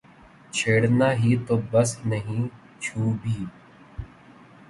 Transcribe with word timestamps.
چھیڑنا 0.55 1.09
ہی 1.13 1.31
تو 1.47 1.55
بس 1.71 1.89
نہیں 2.05 2.41
چھو 2.81 3.01
بھی 3.21 3.37